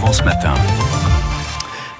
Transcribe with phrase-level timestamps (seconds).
[0.00, 0.54] Matin.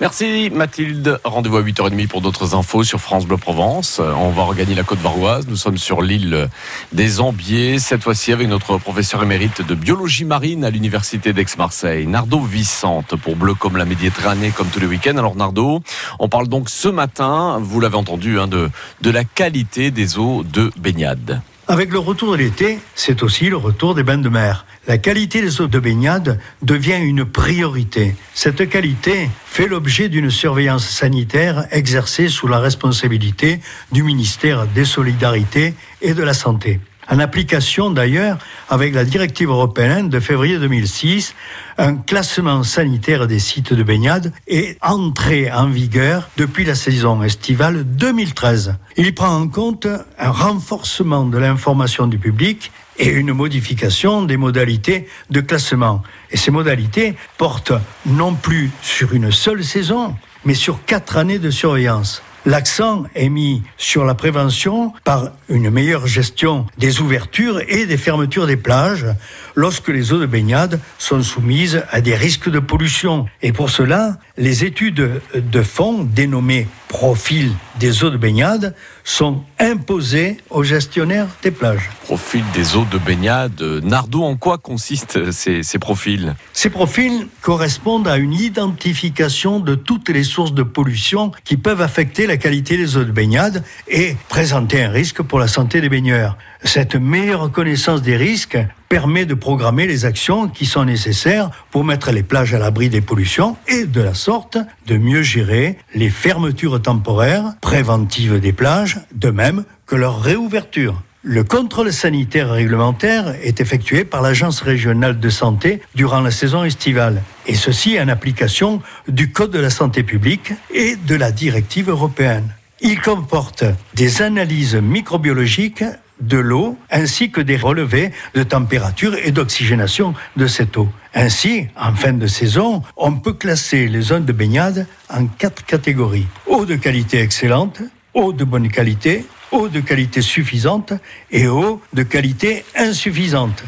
[0.01, 1.21] Merci Mathilde.
[1.23, 4.01] Rendez-vous à 8h30 pour d'autres infos sur France Bleu Provence.
[4.01, 5.47] On va regagner la côte varoise.
[5.49, 6.49] Nous sommes sur l'île
[6.93, 12.41] des Ambiers, cette fois-ci avec notre professeur émérite de biologie marine à l'université d'Aix-Marseille, Nardo
[12.41, 15.19] Vicente, pour Bleu comme la Méditerranée, comme tous les week-ends.
[15.19, 15.83] Alors Nardo,
[16.19, 18.71] on parle donc ce matin, vous l'avez entendu, hein, de,
[19.03, 21.43] de la qualité des eaux de baignade.
[21.71, 24.67] Avec le retour de l'été, c'est aussi le retour des bains de mer.
[24.89, 28.17] La qualité des eaux de baignade devient une priorité.
[28.35, 33.61] Cette qualité fait l'objet d'une surveillance sanitaire exercée sous la responsabilité
[33.93, 38.39] du ministère des Solidarités et de la Santé en application d'ailleurs
[38.69, 41.35] avec la directive européenne de février 2006,
[41.77, 47.85] un classement sanitaire des sites de baignade est entré en vigueur depuis la saison estivale
[47.85, 48.77] 2013.
[48.97, 49.89] Il prend en compte
[50.19, 56.03] un renforcement de l'information du public et une modification des modalités de classement.
[56.31, 57.73] Et ces modalités portent
[58.07, 60.15] non plus sur une seule saison,
[60.45, 62.23] mais sur quatre années de surveillance.
[62.47, 68.47] L'accent est mis sur la prévention par une meilleure gestion des ouvertures et des fermetures
[68.47, 69.07] des plages
[69.55, 73.27] lorsque les eaux de baignade sont soumises à des risques de pollution.
[73.43, 80.37] Et pour cela, les études de fond dénommées profil des eaux de baignade sont imposées
[80.51, 81.89] aux gestionnaires des plages.
[82.05, 83.61] Profil des eaux de baignade.
[83.83, 86.37] Nardo, en quoi consistent ces, ces profils?
[86.53, 92.27] Ces profils correspondent à une identification de toutes les sources de pollution qui peuvent affecter
[92.27, 96.37] la qualité des eaux de baignade et présenter un risque pour la santé des baigneurs.
[96.65, 98.59] Cette meilleure connaissance des risques
[98.89, 103.01] permet de programmer les actions qui sont nécessaires pour mettre les plages à l'abri des
[103.01, 109.31] pollutions et de la sorte de mieux gérer les fermetures temporaires préventives des plages, de
[109.31, 111.03] même que leur réouverture.
[111.23, 117.23] Le contrôle sanitaire réglementaire est effectué par l'Agence régionale de santé durant la saison estivale,
[117.47, 122.49] et ceci en application du Code de la santé publique et de la directive européenne.
[122.81, 125.85] Il comporte des analyses microbiologiques
[126.21, 130.89] de l'eau ainsi que des relevés de température et d'oxygénation de cette eau.
[131.15, 136.27] Ainsi, en fin de saison, on peut classer les zones de baignade en quatre catégories.
[136.47, 137.81] Eau de qualité excellente,
[138.15, 140.93] eau de bonne qualité, eau de qualité suffisante
[141.31, 143.65] et eau de qualité insuffisante.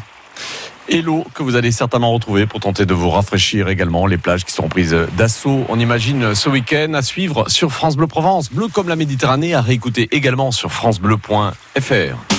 [0.89, 4.43] Et l'eau que vous allez certainement retrouver pour tenter de vous rafraîchir également, les plages
[4.43, 8.51] qui sont prises d'assaut, on imagine ce week-end à suivre sur France Bleu Provence.
[8.51, 12.32] Bleu comme la Méditerranée à réécouter également sur francebleu.fr.